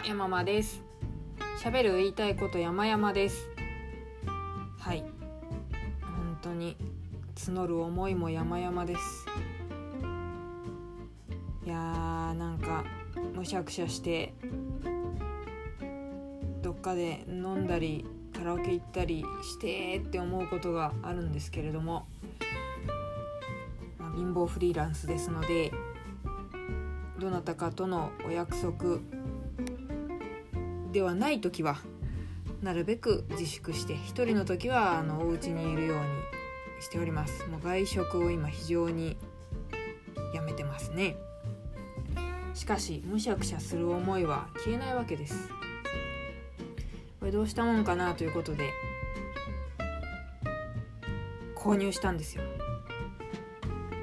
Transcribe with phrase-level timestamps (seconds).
[0.00, 0.82] は山間です。
[1.62, 3.50] 喋る言いたいこと山々です。
[4.78, 5.04] はい。
[6.00, 6.78] 本当に
[7.36, 9.26] 募る思いも山々です。
[11.66, 12.82] いやーなんか
[13.34, 14.32] むしゃくしゃして
[16.62, 22.06] どっかで飲んだりカラオケ行ったりしてって思うことがあるんですけれども、
[23.98, 25.70] まあ、貧乏フリーランスですので
[27.18, 29.00] どなたかとのお約束
[30.92, 31.78] ではない時は
[32.62, 36.04] なるべく自粛して一人の時はあのお家にいるように
[36.82, 37.46] しております。
[37.48, 39.16] もう外食を今非常に
[40.34, 41.16] やめてますね。
[42.54, 45.48] しかしむしゃくしゃする思いは消えないわけです。
[47.20, 48.70] これどうしたもんかなということで
[51.54, 52.42] 購入したんですよ。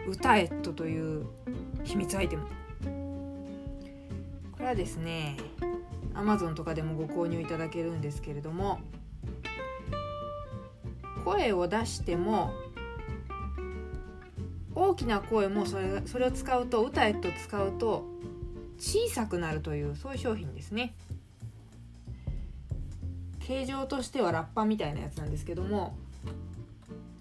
[0.07, 1.25] 歌えっとという
[1.83, 2.47] 秘密アイテム。
[4.51, 5.35] これはですね
[6.27, 8.79] Amazon とかでもご購入いただけるんですけれども
[11.23, 12.51] 声を出しても
[14.75, 18.05] 大きな声もそれそれを使うと歌えと使うと
[18.77, 20.93] 小さくなるというそういう商品ですね。
[23.39, 25.95] 形状としてはラッパみたいなやつなんですけども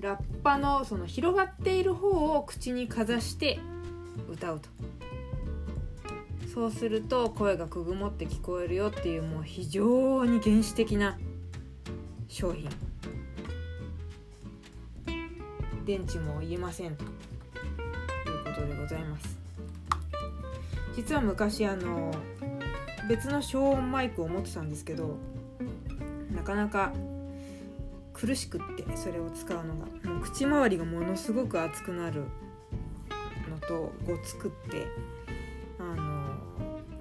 [0.01, 3.61] ラッパのその広がっている方を口にかざして
[4.29, 4.69] 歌うと。
[6.57, 11.19] そうすると声がくぐもって聞こえるよっていうもう非常に原始的な
[12.29, 12.71] 商品。
[15.85, 17.11] 電池も言えませんという
[18.47, 19.39] ことでございます。
[20.97, 22.11] 実は昔あの
[23.07, 25.19] 別の消音マイクを持ってたんですけど
[26.35, 26.95] なかなか
[28.15, 30.11] 苦しくってそれを使うのが。
[30.11, 32.23] もう口周りがものすごく熱くなる
[33.51, 34.87] のとごつくって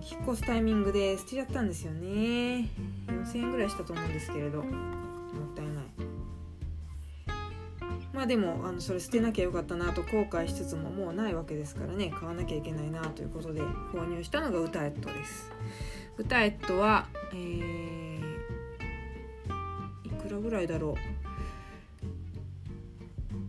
[0.10, 2.70] 引っ越すタイミングで捨てちゃったんですよね。
[3.08, 4.62] 4000円ぐらいしたと思うんですけれど。
[4.62, 4.70] もっ
[5.56, 5.86] たいない。
[8.14, 12.12] まあでもあのそれ捨てなきゃよかったなと後悔しつつももうないわけですからね。
[12.12, 15.52] 買わなきゃいけないなということで購入したのがウタエットです。
[16.18, 18.20] ウタエットはえー、
[20.06, 20.96] いくらぐらいだろ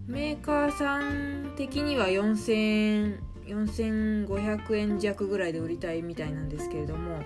[0.08, 0.10] う。
[0.10, 7.22] メーカーさん的には4000円4500円弱ぐらいで売りたいみたいなんですけれども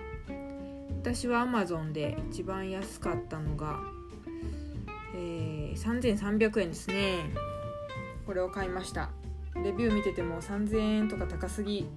[1.01, 3.81] 私は Amazon で一番安かったのが、
[5.15, 7.31] えー、3300円ですね。
[8.27, 9.09] これを買いました。
[9.55, 11.89] レビュー見てても3000円とか高すぎ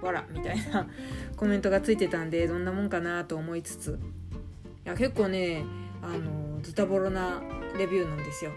[0.00, 0.86] わらみたいな
[1.36, 3.98] コメントがついてたんでどんなもんかなと思いつつ。
[4.84, 5.64] いや結構ね
[6.00, 7.42] あのズタボロな
[7.76, 8.52] レビューなんですよ。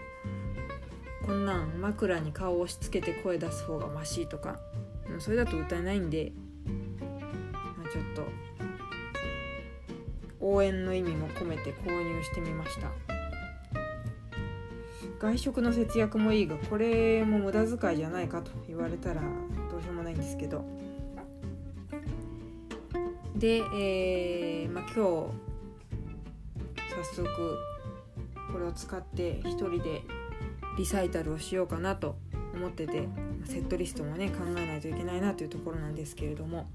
[1.26, 4.60] こんなん枕に顔を押し付けて声出す方がマシとか。
[5.20, 6.32] それだと歌えないんで、
[7.78, 8.26] まあ、ちょっと
[10.40, 12.90] 応援の意味も込めて購入してみました。
[15.20, 19.20] 外食の節約もいいがこれも無駄遣いじゃないかと言われたら
[19.70, 20.64] どうしようもないんですけど。
[23.36, 24.98] で、えーまあ、今日
[26.92, 27.58] 早速
[28.52, 30.02] これを使って一人で
[30.76, 32.16] リサイタルをしようかなと
[32.54, 33.08] 思ってて。
[33.52, 36.70] セットリストもね考えないといけないなというところなんですけれども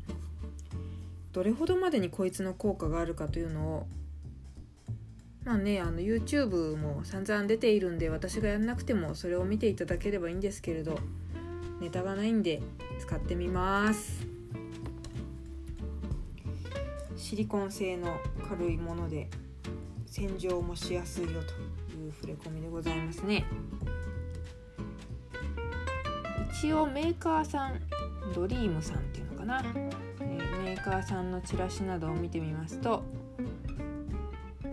[1.33, 3.87] どれほどまでにこいつの効果があるかというのを
[5.43, 10.99] まあねあの YouTube も散々出ているんで私がやんなくてもそれを見ていただければいいんですけれど
[11.81, 12.61] ネタがないんで
[12.99, 14.27] 使ってみます。
[17.15, 19.29] シリコン製の軽いもので
[20.05, 21.35] 洗浄もしやすいよと
[21.97, 23.45] いう触れ込みでございますね。
[26.59, 27.79] 一応メーカーさん
[28.33, 33.03] ドリームさんっていうのかな、えー、メーカーさんのチラシなどを見てみますと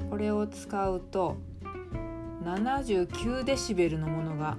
[0.09, 1.37] これを使うと
[2.43, 4.57] 79デシベルのものが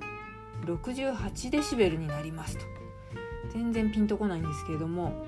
[0.68, 2.66] 68デシベルになりますと
[3.51, 5.25] 全然ピンとこないんですけれども、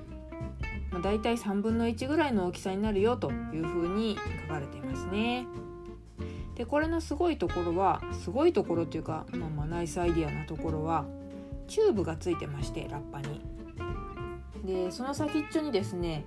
[0.92, 4.16] まあ、大体3分の1ぐらいの大きさになるよというふうに
[4.46, 5.48] 書かれていますね。
[6.54, 11.04] でこれのすごいところはすごいところっていうか、まあ、まあナイスアイディアなところは
[11.68, 13.40] チューブがついてましてラッパに。
[14.64, 16.24] でその先っちょにですね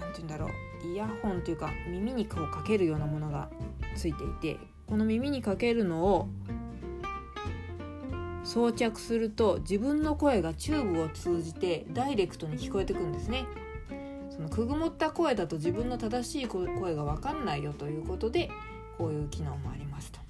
[0.00, 3.48] 何て言うんだろうイヤホンというか耳にこうかけるようなものが
[3.96, 6.28] ついていてこの耳にかけるのを
[8.44, 13.46] 装着すると自分の声がチューブを通じてダイレクトに聞こえてくるんですね。
[14.30, 18.50] そのくぐもった声だと自分の正しい声が分かんないよということで
[18.98, 20.20] こういう機能もありますと。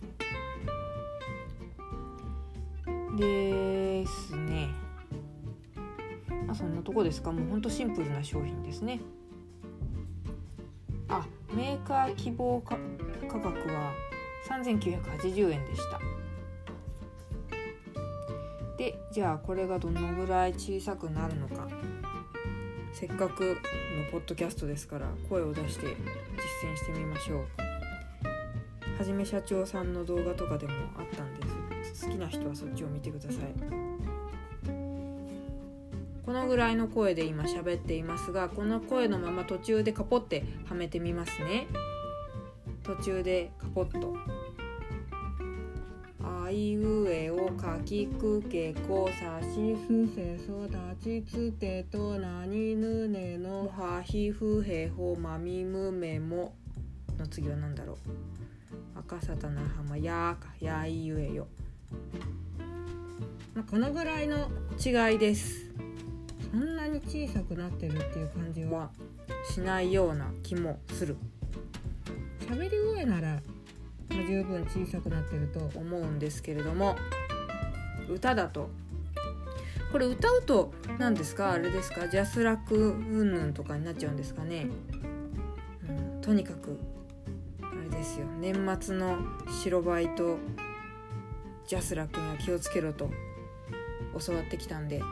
[3.16, 4.68] ですね。
[6.46, 7.32] まあそんなとこですか？
[7.32, 9.00] もうほんとシンプルな商品ですね。
[11.08, 12.76] あメーカー希望価
[13.40, 13.92] 格は
[14.48, 15.98] 3980円でした。
[18.76, 21.68] でじゃあこれがどのぐらい小さくなるのか。
[22.92, 23.56] せっかくの
[24.12, 25.94] ポッドキャストですから声を出して実
[26.70, 27.46] 践してみましょう。
[28.96, 31.43] はじめ社長さんの動画とかでもあったんです
[32.04, 33.54] 好きな人はそっちを見てください。
[36.24, 41.66] このぐらいの声で今喋っていますがこの声のまま途中でカポってはめてみますね。
[42.82, 44.16] 途中でカポッと。
[46.22, 56.54] あいうえおかきくけこさしふせそだちつてとなにぬねのはひふへほまみむめも。
[57.18, 57.96] の次は何だろう。
[58.98, 61.46] 赤さたなはまやかやいうえよ、
[63.54, 64.48] まあ、このぐらいの
[64.84, 65.70] 違いです。
[66.50, 68.90] そんなに小さくなってるっていう感じは
[69.50, 71.16] しないような気もする。
[72.48, 73.40] 喋り声なら
[74.10, 76.94] ま、十分小さくなってると思うんですけれども
[78.08, 78.70] 歌だと。
[79.90, 81.52] これ歌うと何ですか？
[81.52, 82.08] あれですか？
[82.08, 84.66] ジャスラックうんぬんとかになっちゃうんですかね、
[85.88, 86.78] うん、とにかく
[87.62, 88.26] あれですよ。
[88.40, 89.18] 年末の
[89.62, 90.38] 白バイと
[91.66, 93.10] ジャスラックには気をつけろと
[94.26, 95.04] 教わってきたんであ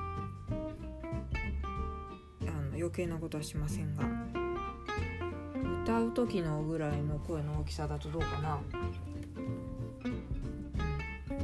[2.45, 4.05] の余計なことはしませんが
[5.85, 8.61] 歌う時のぐらいの声の大きさだとどうかな。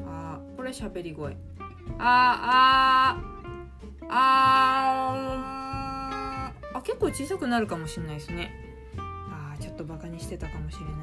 [0.06, 1.36] あこれ喋り声。
[1.98, 3.18] あ
[4.08, 8.52] あああ結構小さくなるかもしれないですね。
[8.96, 10.94] ああちょっとバカにしてたかもしれない。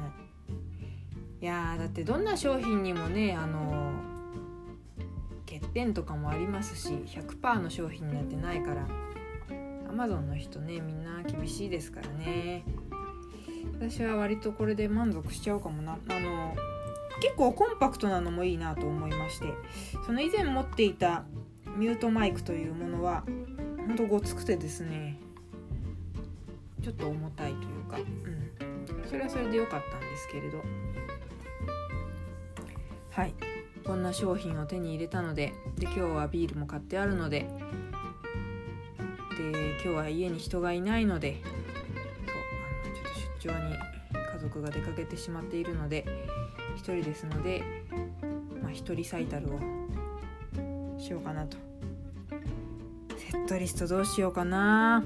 [1.42, 3.85] いやだってどんな商品にもねあの
[5.60, 8.86] 欠点とかもありますし100%の商品になってないから
[9.88, 12.64] アマゾンの人ねみんな厳しいですからね。
[13.78, 15.92] 私は割とこれで満足しちゃうかもな。
[15.92, 16.54] あの
[17.20, 19.46] 結構コンパクトなのもいいなと思いまして
[20.04, 21.24] その以前持っていた
[21.76, 23.24] ミュートマイクというものは
[23.86, 25.18] ほんとごつくてですね
[26.82, 30.62] ちょっと重たいというか、うん、それはそれで良かったんですけれど。
[33.10, 33.55] はい。
[33.86, 37.48] こんな商品を手に入れたのでで今日はビールも買ってあるので
[39.36, 43.76] で今日は家に人がいないのでそうあのちょっと出張に
[44.32, 46.04] 家族が出かけてしまっているので
[46.76, 47.62] 1人ですので、
[48.62, 49.60] まあ、1人サイタルを
[50.98, 51.56] しようかなと。
[53.16, 55.04] セットリストどうしようかな。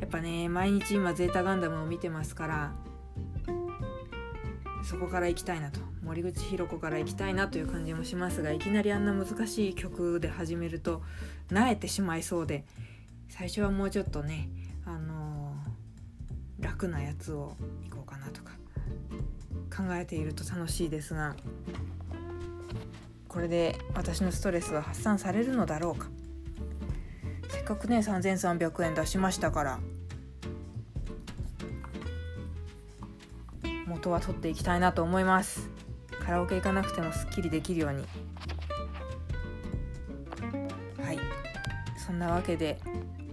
[0.00, 2.72] やっぱね毎日今ゼータガンダムを見てますから
[4.82, 5.89] そこから行きたいなと。
[6.10, 11.02] 森口博子から行きたいなという感じもしますがいきなりあんな難しい曲で始めると
[11.52, 12.64] なえてしまいそうで
[13.28, 14.48] 最初はもうちょっとね
[14.84, 17.54] あのー、楽なやつを
[17.88, 18.54] 行こうかなとか
[19.70, 21.36] 考えていると楽しいですが
[23.28, 26.08] これで私のストレスは発散されるのだろうか。
[27.50, 29.78] せっかくね3300円出しましたから
[33.86, 35.79] 元は取っていきたいなと思います。
[36.30, 38.04] カラオケ行かなくてもすっきりできるように。
[41.04, 41.18] はい。
[41.96, 42.78] そんなわけで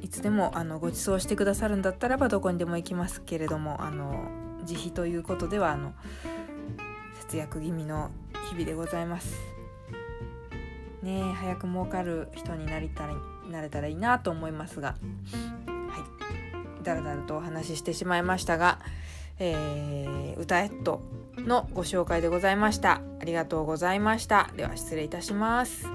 [0.01, 5.94] いつでもあのご馳走してくださるんだったらばどこにでも行きますけれどもあの自費ということではあの
[7.22, 8.10] 節約気味の
[8.50, 9.38] 日々でございます。
[11.04, 13.13] ねえ早く儲かる人になりたら
[13.51, 14.96] なれたらいいなと思いますが。
[15.68, 16.84] はい。
[16.84, 18.80] だらだらとお話ししてしまいましたが、
[19.38, 21.17] えー、歌えっと。
[21.38, 23.01] のご紹介でございました。
[23.20, 24.50] ありがとうございました。
[24.56, 25.88] では失礼いたします。